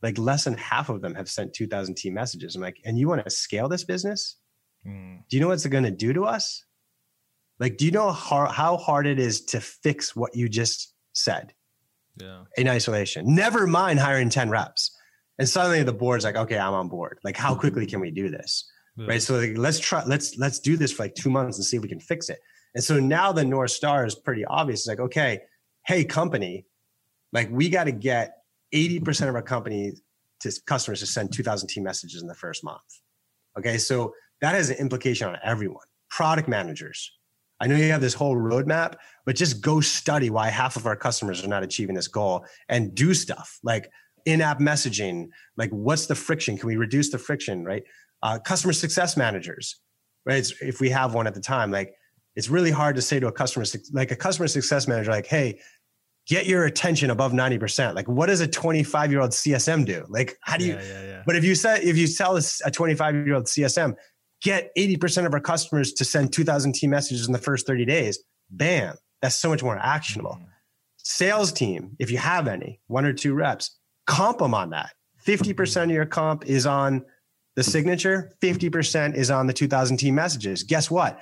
[0.03, 2.55] like less than half of them have sent 2000 team messages.
[2.55, 4.37] I'm like, and you want to scale this business?
[4.85, 5.23] Mm.
[5.27, 6.63] Do you know what's going to do to us?
[7.59, 11.53] Like, do you know how, how hard it is to fix what you just said
[12.19, 12.43] yeah.
[12.57, 13.35] in isolation?
[13.35, 14.91] Never mind hiring 10 reps.
[15.39, 17.19] And suddenly the board's like, okay, I'm on board.
[17.23, 18.69] Like, how quickly can we do this?
[18.95, 19.07] Yeah.
[19.07, 19.21] Right.
[19.21, 21.83] So like, let's try, let's, let's do this for like two months and see if
[21.83, 22.39] we can fix it.
[22.73, 24.81] And so now the North Star is pretty obvious.
[24.81, 25.41] It's like, okay,
[25.85, 26.65] hey, company,
[27.33, 28.37] like we got to get
[28.73, 29.93] 80% of our company
[30.41, 32.81] to customers to send 2000 team messages in the first month.
[33.57, 33.77] Okay.
[33.77, 37.11] So that has an implication on everyone, product managers.
[37.59, 40.95] I know you have this whole roadmap, but just go study why half of our
[40.95, 43.89] customers are not achieving this goal and do stuff like
[44.25, 45.29] in-app messaging.
[45.55, 46.57] Like what's the friction?
[46.57, 47.63] Can we reduce the friction?
[47.63, 47.83] Right.
[48.21, 49.79] Uh, customer success managers,
[50.25, 50.37] right?
[50.37, 51.93] It's, if we have one at the time, like
[52.35, 55.59] it's really hard to say to a customer, like a customer success manager, like, Hey,
[56.27, 57.95] get your attention above 90%.
[57.95, 60.05] Like what does a 25 year old CSM do?
[60.09, 61.23] Like how do you, yeah, yeah, yeah.
[61.25, 63.95] but if you say, if you tell a 25 year old CSM,
[64.41, 68.19] get 80% of our customers to send 2000 team messages in the first 30 days,
[68.49, 70.33] bam, that's so much more actionable.
[70.35, 70.45] Mm-hmm.
[70.97, 74.91] Sales team, if you have any, one or two reps, comp them on that.
[75.25, 77.03] 50% of your comp is on
[77.55, 80.63] the signature, 50% is on the 2000 team messages.
[80.63, 81.19] Guess what?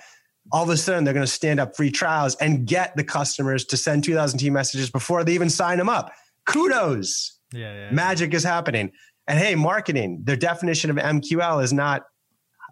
[0.51, 3.65] all of a sudden they're going to stand up free trials and get the customers
[3.65, 6.11] to send 2000 team messages before they even sign them up.
[6.45, 7.39] Kudos.
[7.53, 8.91] Yeah, yeah, Magic is happening.
[9.27, 12.03] And hey, marketing, their definition of MQL is not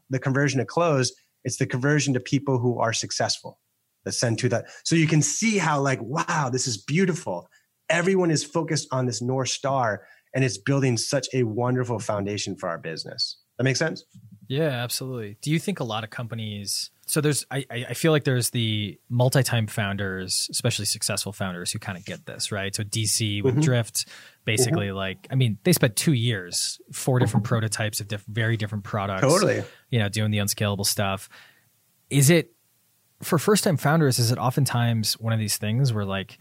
[0.10, 1.14] the conversion to close,
[1.44, 3.60] it's the conversion to people who are successful
[4.06, 4.66] that send to that.
[4.84, 7.48] So you can see how, like, wow, this is beautiful.
[7.90, 12.70] Everyone is focused on this North Star and it's building such a wonderful foundation for
[12.70, 13.38] our business.
[13.58, 14.04] That makes sense?
[14.48, 15.38] Yeah, absolutely.
[15.42, 18.98] Do you think a lot of companies so there's I, I feel like there's the
[19.10, 23.62] multi-time founders especially successful founders who kind of get this right so dc with mm-hmm.
[23.62, 24.08] drift
[24.46, 24.98] basically mm-hmm.
[24.98, 29.22] like i mean they spent two years four different prototypes of diff- very different products
[29.22, 31.30] totally you know doing the unscalable stuff
[32.10, 32.54] is it
[33.22, 36.38] for first time founders is it oftentimes one of these things where like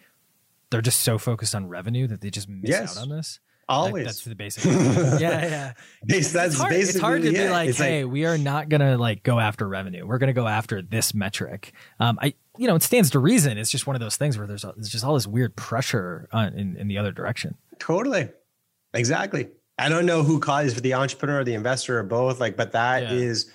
[0.71, 2.97] they're just so focused on revenue that they just miss yes.
[2.97, 3.93] out on this Always.
[3.93, 4.65] Like, that's the basic.
[4.65, 5.73] yeah, yeah.
[6.05, 6.79] That's it's hard, basically.
[6.81, 9.67] It's hard to be like, it's hey, like, we are not gonna like go after
[9.69, 10.07] revenue.
[10.07, 11.73] We're gonna go after this metric.
[12.01, 13.59] Um, I, you know, it stands to reason.
[13.59, 16.53] It's just one of those things where there's, there's just all this weird pressure on,
[16.55, 17.57] in in the other direction.
[17.79, 18.29] Totally.
[18.95, 19.49] Exactly.
[19.79, 22.41] I don't know who causes for the entrepreneur or the investor or both.
[22.41, 23.13] Like, but that yeah.
[23.13, 23.51] is,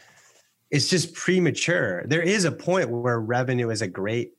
[0.71, 2.05] it's just premature.
[2.07, 4.33] There is a point where revenue is a great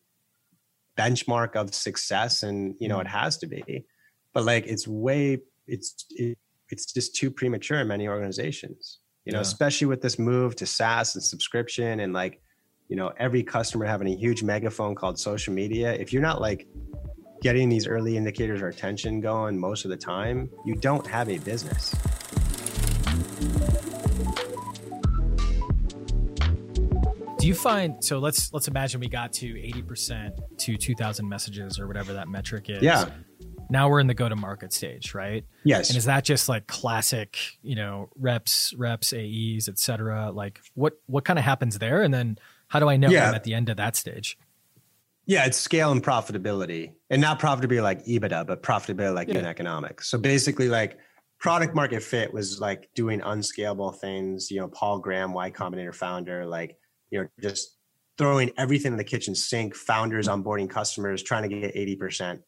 [0.98, 3.02] benchmark of success, and you know mm.
[3.02, 3.86] it has to be.
[4.34, 6.36] But like, it's way it's it,
[6.68, 9.42] it's just too premature in many organizations you know yeah.
[9.42, 12.40] especially with this move to saas and subscription and like
[12.88, 16.66] you know every customer having a huge megaphone called social media if you're not like
[17.40, 21.38] getting these early indicators or attention going most of the time you don't have a
[21.38, 21.94] business
[27.38, 31.86] do you find so let's let's imagine we got to 80% to 2000 messages or
[31.86, 33.08] whatever that metric is yeah
[33.70, 35.44] now we're in the go to market stage, right?
[35.64, 35.90] Yes.
[35.90, 40.30] And is that just like classic, you know, reps, reps, AEs, et cetera?
[40.30, 42.02] Like what what kind of happens there?
[42.02, 43.28] And then how do I know yeah.
[43.28, 44.38] I'm at the end of that stage?
[45.28, 46.94] Yeah, it's scale and profitability.
[47.10, 49.46] And not profitability like EBITDA, but profitability like yeah.
[49.46, 50.08] economics.
[50.10, 50.98] So basically like
[51.38, 56.46] product market fit was like doing unscalable things, you know, Paul Graham, Y Combinator founder,
[56.46, 56.78] like,
[57.10, 57.76] you know, just
[58.16, 62.40] throwing everything in the kitchen sink, founders onboarding customers, trying to get 80%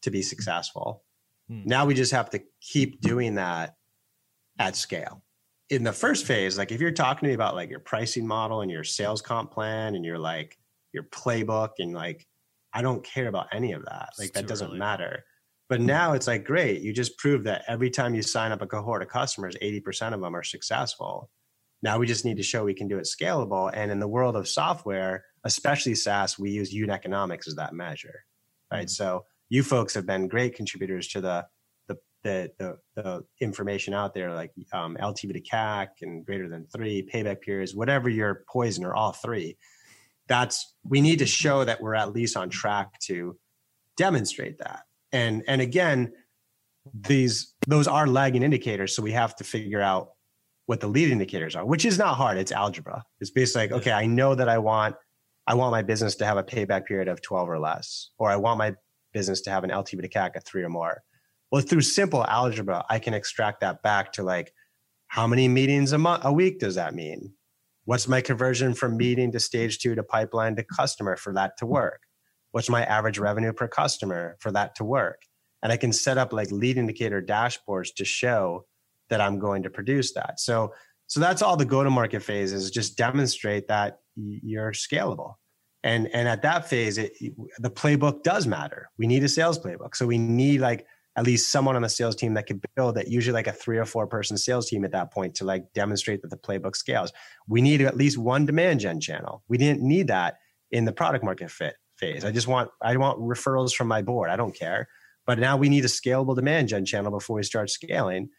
[0.00, 1.04] to be successful.
[1.48, 1.60] Hmm.
[1.66, 3.76] Now we just have to keep doing that
[4.58, 5.22] at scale.
[5.68, 8.62] In the first phase, like if you're talking to me about like your pricing model
[8.62, 10.56] and your sales comp plan and you're like
[10.92, 12.26] your playbook and like
[12.74, 14.10] I don't care about any of that.
[14.18, 14.78] Like that doesn't early.
[14.78, 15.24] matter.
[15.68, 18.66] But now it's like great, you just proved that every time you sign up a
[18.66, 21.30] cohort of customers, 80% of them are successful.
[21.82, 23.70] Now we just need to show we can do it scalable.
[23.72, 28.24] And in the world of software, especially SaaS, we use unit economics as that measure,
[28.70, 28.80] right?
[28.80, 28.88] Mm-hmm.
[28.88, 31.46] So you folks have been great contributors to the
[31.88, 36.66] the the the, the information out there, like um, LTV to CAC and greater than
[36.66, 39.56] three payback periods, whatever your poison or all three.
[40.32, 43.36] That's we need to show that we're at least on track to
[43.98, 44.84] demonstrate that.
[45.12, 46.14] And and again,
[46.94, 50.12] these those are lagging indicators, so we have to figure out
[50.64, 52.38] what the lead indicators are, which is not hard.
[52.38, 53.04] It's algebra.
[53.20, 54.96] It's basically like, okay, I know that I want
[55.46, 58.36] I want my business to have a payback period of 12 or less, or I
[58.36, 58.74] want my
[59.12, 61.02] business to have an LTV to CAC of three or more.
[61.50, 64.54] Well, through simple algebra, I can extract that back to like,
[65.08, 67.34] how many meetings a month, a week does that mean?
[67.84, 71.66] What's my conversion from meeting to stage two to pipeline to customer for that to
[71.66, 72.02] work?
[72.52, 75.22] What's my average revenue per customer for that to work?
[75.62, 78.66] And I can set up like lead indicator dashboards to show
[79.10, 80.38] that I'm going to produce that.
[80.38, 80.72] So,
[81.06, 85.34] so that's all the go to market phase is just demonstrate that you're scalable.
[85.84, 87.12] And, and at that phase, it,
[87.58, 88.90] the playbook does matter.
[88.98, 89.96] We need a sales playbook.
[89.96, 93.08] So we need like at least someone on the sales team that could build that
[93.08, 96.22] usually like a three or four person sales team at that point to like demonstrate
[96.22, 97.12] that the playbook scales.
[97.46, 99.42] We need at least one demand gen channel.
[99.48, 100.36] We didn't need that
[100.70, 102.24] in the product market fit phase.
[102.24, 104.30] I just want I want referrals from my board.
[104.30, 104.88] I don't care.
[105.26, 108.30] But now we need a scalable demand gen channel before we start scaling.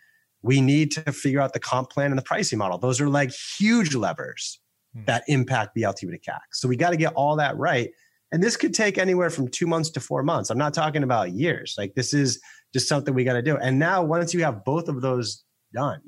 [0.42, 2.78] We need to figure out the comp plan and the pricing model.
[2.78, 4.60] Those are like huge levers
[4.94, 5.06] hmm.
[5.06, 6.40] that impact the LTV to CAC.
[6.52, 7.92] So we got to get all that right.
[8.34, 10.50] And this could take anywhere from two months to four months.
[10.50, 11.76] I'm not talking about years.
[11.78, 12.42] Like this is
[12.74, 13.58] just something we got to do.
[13.58, 16.02] And now, once you have both of those done,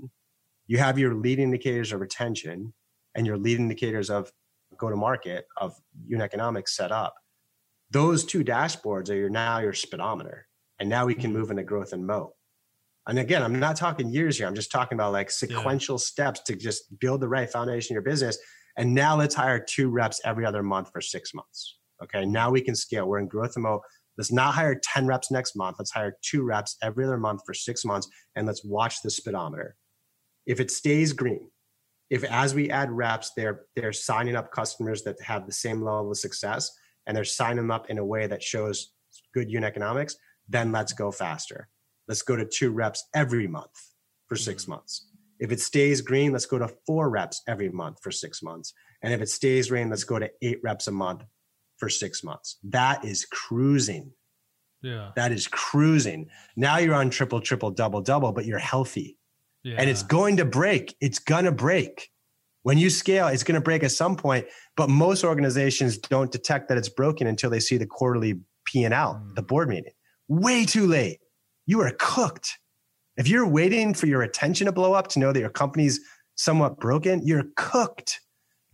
[0.67, 2.73] you have your lead indicators of retention
[3.13, 4.31] and your lead indicators of
[4.77, 7.15] go to market of unit economics set up.
[7.91, 10.47] Those two dashboards are your now your speedometer.
[10.79, 11.39] And now we can mm-hmm.
[11.39, 12.33] move into growth and moat.
[13.07, 14.47] And again, I'm not talking years here.
[14.47, 16.05] I'm just talking about like sequential yeah.
[16.05, 18.37] steps to just build the right foundation of your business.
[18.77, 21.77] And now let's hire two reps every other month for six months.
[22.03, 22.25] Okay.
[22.25, 23.07] Now we can scale.
[23.07, 23.81] We're in growth and moat.
[24.17, 25.77] Let's not hire 10 reps next month.
[25.79, 29.75] Let's hire two reps every other month for six months and let's watch the speedometer.
[30.45, 31.49] If it stays green,
[32.09, 36.11] if as we add reps, they're they're signing up customers that have the same level
[36.11, 36.71] of success
[37.07, 38.91] and they're signing them up in a way that shows
[39.33, 40.15] good unit economics,
[40.47, 41.67] then let's go faster.
[42.07, 43.91] Let's go to two reps every month
[44.27, 44.73] for six mm-hmm.
[44.73, 45.07] months.
[45.39, 48.73] If it stays green, let's go to four reps every month for six months.
[49.03, 51.23] And if it stays green, let's go to eight reps a month
[51.77, 52.57] for six months.
[52.63, 54.11] That is cruising.
[54.81, 55.11] Yeah.
[55.15, 56.29] That is cruising.
[56.55, 59.17] Now you're on triple, triple, double, double, but you're healthy.
[59.63, 59.75] Yeah.
[59.79, 60.95] And it's going to break.
[61.01, 62.11] It's going to break.
[62.61, 64.45] When you scale, it's going to break at some point.
[64.77, 69.35] But most organizations don't detect that it's broken until they see the quarterly P&L, mm.
[69.35, 69.93] the board meeting.
[70.27, 71.19] Way too late.
[71.65, 72.59] You are cooked.
[73.17, 75.99] If you're waiting for your retention to blow up to know that your company's
[76.35, 78.19] somewhat broken, you're cooked.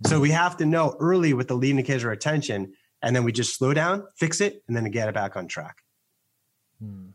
[0.07, 3.31] So we have to know early with the lead indicator of retention and then we
[3.31, 5.77] just slow down, fix it, and then get it back on track.
[6.79, 7.09] Hmm.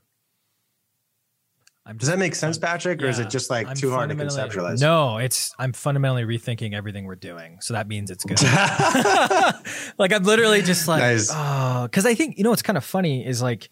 [1.97, 4.17] Does that make sense, Patrick, or yeah, is it just like I'm too hard to
[4.17, 4.81] conceptualize?
[4.81, 8.43] No, it's I'm fundamentally rethinking everything we're doing, so that means it's good.
[9.99, 11.31] like I'm literally just like, nice.
[11.33, 13.71] oh, because I think you know what's kind of funny is like,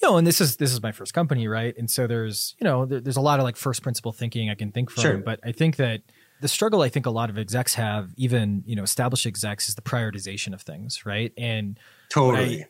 [0.00, 1.76] you know, and this is this is my first company, right?
[1.76, 4.54] And so there's you know there, there's a lot of like first principle thinking I
[4.54, 5.18] can think from, sure.
[5.18, 6.02] but I think that
[6.40, 9.74] the struggle I think a lot of execs have, even you know established execs, is
[9.74, 11.32] the prioritization of things, right?
[11.36, 11.78] And
[12.10, 12.58] totally.
[12.58, 12.68] What, I,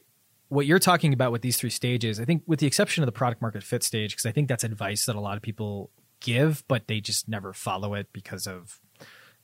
[0.48, 3.12] what you're talking about with these three stages, I think, with the exception of the
[3.12, 6.64] product market fit stage, because I think that's advice that a lot of people give,
[6.68, 8.80] but they just never follow it because of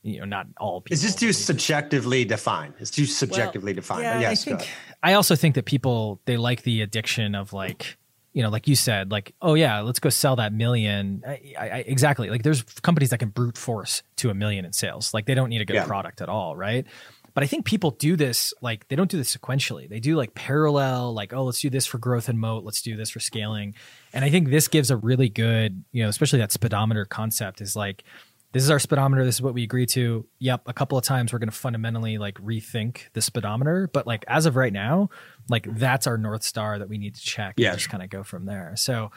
[0.01, 0.93] you know not all people.
[0.93, 2.75] It's just too subjectively defined.
[2.79, 4.03] It's too subjectively well, defined.
[4.03, 4.69] Yeah, yes, I think.
[5.03, 7.97] I also think that people they like the addiction of like
[8.35, 11.23] you know, like you said, like, oh yeah, let's go sell that million.
[11.25, 12.29] I, I, exactly.
[12.29, 15.13] Like there's companies that can brute force to a million in sales.
[15.13, 15.85] Like they don't need a good yeah.
[15.85, 16.85] product at all, right?
[17.33, 19.87] But I think people do this like they don't do this sequentially.
[19.87, 22.97] They do like parallel, like, oh, let's do this for growth and moat, let's do
[22.97, 23.73] this for scaling.
[24.11, 27.73] And I think this gives a really good, you know, especially that speedometer concept is
[27.73, 28.03] like,
[28.51, 29.25] this is our speedometer.
[29.25, 30.25] This is what we agree to.
[30.39, 30.61] Yep.
[30.65, 33.89] A couple of times we're going to fundamentally like rethink the speedometer.
[33.91, 35.09] But like as of right now,
[35.49, 37.55] like that's our North Star that we need to check.
[37.57, 37.73] Yeah.
[37.73, 38.73] just kind of go from there.
[38.75, 39.11] So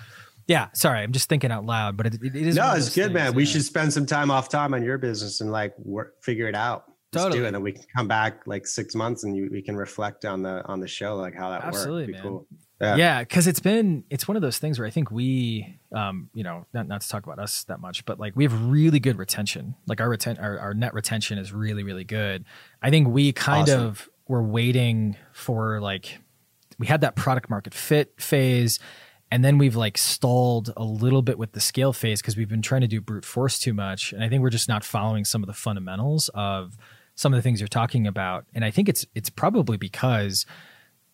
[0.48, 2.56] yeah, sorry, I'm just thinking out loud, but it, it is.
[2.56, 3.32] No, it's good, things, man.
[3.32, 3.36] Yeah.
[3.36, 6.54] We should spend some time off time on your business and like work, figure it
[6.54, 6.84] out.
[7.12, 7.40] Let's totally.
[7.40, 9.76] do it, and then we can come back like six months and you, we can
[9.76, 12.12] reflect on the on the show, like how that Absolutely, worked.
[12.12, 12.22] man.
[12.22, 12.46] Cool.
[12.80, 16.30] Yeah, because yeah, it's been it's one of those things where I think we, um,
[16.32, 19.00] you know, not, not to talk about us that much, but like we have really
[19.00, 19.74] good retention.
[19.86, 22.44] Like our retent our, our net retention is really really good.
[22.80, 23.82] I think we kind awesome.
[23.82, 26.18] of were waiting for like
[26.78, 28.78] we had that product market fit phase
[29.30, 32.62] and then we've like stalled a little bit with the scale phase because we've been
[32.62, 35.42] trying to do brute force too much and i think we're just not following some
[35.42, 36.76] of the fundamentals of
[37.18, 40.46] some of the things you're talking about, and I think it's it's probably because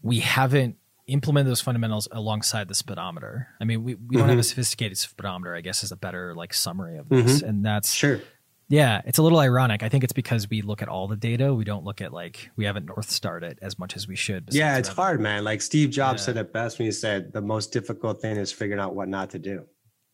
[0.02, 3.48] we haven't implemented those fundamentals alongside the speedometer.
[3.58, 4.40] I mean, we, we don't have mm-hmm.
[4.40, 7.26] a sophisticated speedometer, I guess is a better like summary of mm-hmm.
[7.26, 7.40] this.
[7.40, 8.20] And that's Sure.
[8.68, 9.82] Yeah, it's a little ironic.
[9.82, 11.52] I think it's because we look at all the data.
[11.54, 14.48] We don't look at like we haven't north starred it as much as we should.
[14.50, 15.44] Yeah, it's hard, man.
[15.44, 16.26] Like Steve Jobs Yeah.
[16.26, 19.30] said it best when he said the most difficult thing is figuring out what not
[19.30, 19.64] to do.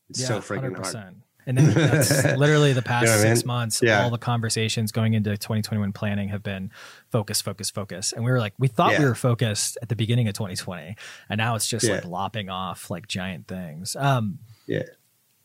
[0.09, 1.15] It's so freaking 100%.
[1.47, 3.47] And then that's literally the past You know what I six mean?
[3.47, 3.81] months.
[3.83, 4.03] Yeah.
[4.03, 6.71] All the conversations going into 2021 planning have been
[7.11, 8.13] focus, focus, focus.
[8.13, 10.97] And we were like, we thought we were focused at the beginning of 2020,
[11.31, 11.95] and now it's just Yeah.
[11.95, 13.97] like lopping off like giant things.
[13.97, 14.83] Um, Yeah.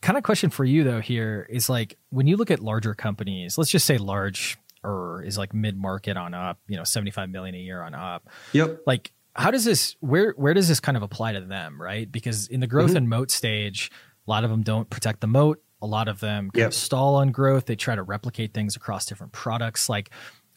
[0.05, 3.57] Kind of question for you though here is like when you look at larger companies,
[3.57, 7.55] let's just say large or is like mid market on up, you know, 75 million
[7.55, 8.81] a year on up Yep.
[8.85, 12.47] like how does this where where does this kind of apply to them right because
[12.47, 12.97] in the growth Mm-hmm.
[12.97, 13.91] and moat stage
[14.27, 16.67] a lot of them don't protect the moat a lot of them kind Yep.
[16.67, 20.09] of stall on growth they try to replicate things across different products like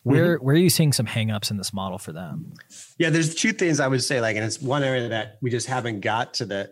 [0.05, 0.45] where Mm-hmm.
[0.47, 2.53] where are you seeing some hangups in this model for them
[2.99, 5.67] Yeah, there's two things I would say, like, and it's one area that we just
[5.67, 6.71] haven't got to the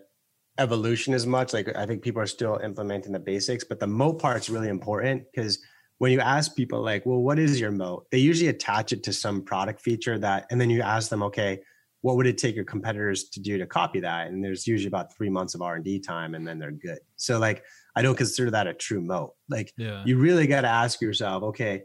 [0.59, 1.53] evolution as much.
[1.53, 5.23] Like, I think people are still implementing the basics, but the moat part's really important
[5.31, 5.59] because
[5.99, 8.05] when you ask people, like, well, what is your moat?
[8.11, 11.59] They usually attach it to some product feature that, and then you ask them, okay,
[12.01, 14.27] what would it take your competitors to do to copy that?
[14.27, 16.99] And there's usually about three months of R and D time, and then they're good.
[17.15, 17.63] So, like,
[17.95, 19.33] I don't consider that a true moat.
[19.49, 21.83] Like, yeah you really got to ask yourself, okay,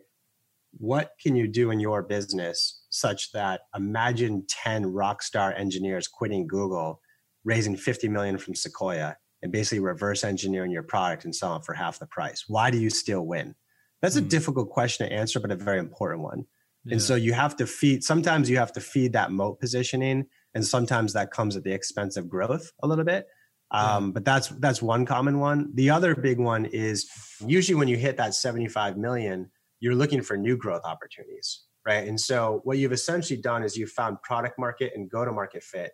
[0.79, 6.47] what can you do in your business such that imagine 10 rock star engineers quitting
[6.47, 7.01] Google,
[7.45, 11.75] raising 50 million from Sequoia, and basically reverse engineering your product and selling it for
[11.75, 12.45] half the price?
[12.49, 13.55] Why do you still win?
[14.01, 14.29] That's a Hmm.
[14.29, 16.45] difficult question to answer, but a very important one.
[16.85, 16.95] yeah.
[16.95, 20.67] And so you have to feed, sometimes you have to feed that moat positioning, and
[20.67, 23.27] sometimes that comes at the expense of growth a little bit.
[23.71, 25.71] Um, But that's that's one common one.
[25.75, 27.09] The other big one is
[27.47, 32.07] usually when you hit that 75 million, you're looking for new growth opportunities, right?
[32.07, 35.63] And so what you've essentially done is you've found product market and go to market
[35.63, 35.93] fit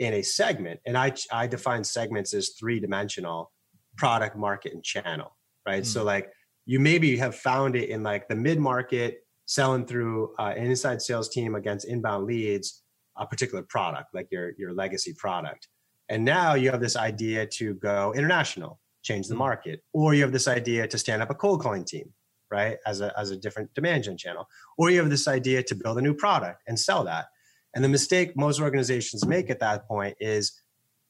[0.00, 0.80] in a segment.
[0.86, 3.52] And I I define segments as three dimensional
[3.96, 5.36] product, market, and channel,
[5.66, 5.86] right?
[5.86, 6.30] So like
[6.66, 11.02] you maybe have found it in like the mid market selling through uh, an inside
[11.02, 12.82] sales team against inbound leads
[13.16, 15.66] a particular product like your your legacy product
[16.08, 19.38] and now you have this idea to go international change the Mhm.
[19.38, 22.14] market or you have this idea to stand up a cold calling team
[22.52, 24.46] right as a as a different demand gen channel
[24.78, 27.26] or you have this idea to build a new product and sell that
[27.74, 30.60] and the mistake most organizations make at that point is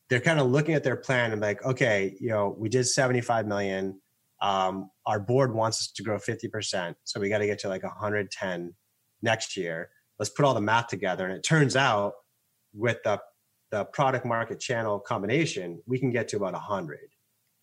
[0.09, 3.47] they're kind of looking at their plan and like okay you know we did 75
[3.47, 4.01] million
[4.41, 6.95] um, our board wants us to grow 50%.
[7.05, 8.75] So we got to get to like 110
[9.23, 9.91] next year.
[10.19, 11.27] Let's put all the math together.
[11.27, 12.15] And it turns out
[12.73, 13.21] with the,
[13.71, 16.99] the product market channel combination, we can get to about 100.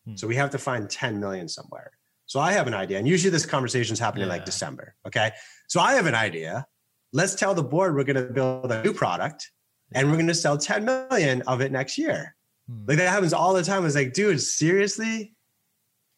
[0.06, 0.16] Hmm.
[0.16, 1.92] So we have to find 10 million somewhere.
[2.26, 2.98] So I have an idea.
[3.00, 4.36] And usually this conversation is happening in Yeah.
[4.36, 4.96] like December.
[5.06, 5.32] Okay.
[5.68, 6.68] So I have an idea.
[7.14, 9.52] Let's tell the board we're going to build a new product
[9.94, 12.36] and we're going to sell 10 million of it next year.
[12.70, 12.86] Hmm.
[12.88, 13.86] Like that happens all the time.
[13.86, 15.34] It's like, dude, seriously?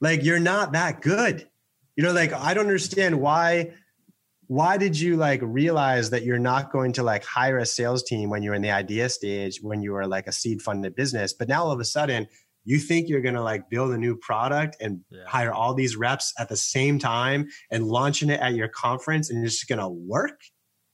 [0.01, 1.47] Like you're not that good.
[1.95, 3.73] You know, like I don't understand why
[4.47, 8.31] why did you like realize that you're not going to like hire a sales team
[8.31, 11.47] when you're in the idea stage when you are like a seed funded business, but
[11.47, 12.25] now all of a sudden
[12.65, 15.23] you think you're going to like build a new product and Yeah.
[15.27, 19.45] hire all these reps at the same time and launching it at your conference and
[19.45, 20.41] it's just going to work?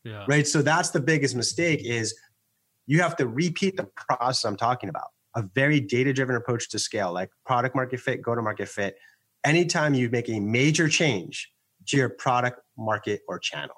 [0.05, 0.23] Yeah.
[0.29, 0.47] right?
[0.47, 2.15] So that's the biggest mistake is
[2.87, 6.79] you have to repeat the process i'm talking about a very data driven approach to
[6.79, 8.95] scale like product market fit go to market fit.
[9.43, 11.51] Anytime you make a major change
[11.87, 13.75] to your product market or channel.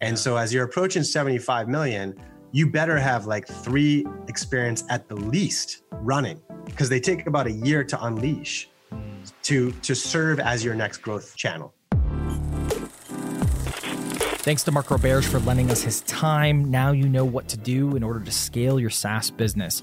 [0.00, 0.20] And Yeah.
[0.24, 2.14] so as you're approaching 75 million
[2.52, 7.52] you better have like three experience at the least running because they take about a
[7.52, 9.00] year to unleash Hmm.
[9.42, 11.74] to to serve as your next growth channel
[14.44, 16.70] Thanks to Mark Roberge for lending us his time.
[16.70, 19.82] Now you know what to do in order to scale your SaaS business.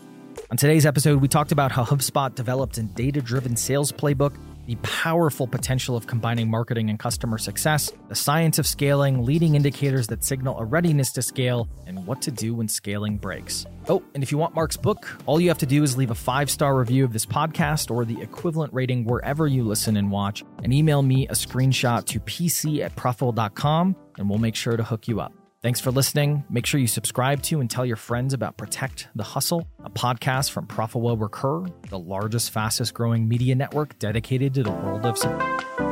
[0.51, 4.38] On today's episode, we talked about how HubSpot developed a data driven sales playbook,
[4.72, 10.07] the powerful potential of combining marketing and customer success, the science of scaling, leading indicators
[10.07, 13.65] that signal a readiness to scale, and what to do when scaling breaks.
[13.89, 16.15] Oh, and if you want Mark's book, all you have to do is leave a
[16.15, 20.41] five star review of this podcast or the equivalent rating wherever you listen and watch,
[20.63, 25.05] and email me a screenshot to pc at profitwell.com, and we'll make sure to hook
[25.09, 25.34] you up.
[25.62, 26.43] Thanks for listening.
[26.49, 30.49] Make sure you subscribe to and tell your friends about Protect the Hussle, a podcast
[30.49, 35.91] from ProfitWell Recur, the largest, fastest growing media network dedicated to the world of.